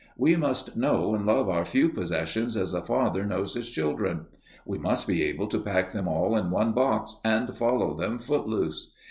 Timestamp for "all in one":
6.07-6.71